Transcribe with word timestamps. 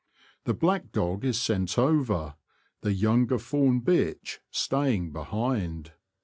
The 0.45 0.55
black 0.55 0.91
dog 0.91 1.23
is 1.23 1.39
sent 1.39 1.77
over, 1.77 2.33
the 2.81 2.91
younger 2.91 3.37
fawn 3.37 3.81
bitch 3.81 4.39
staying 4.49 5.11
behind. 5.11 5.91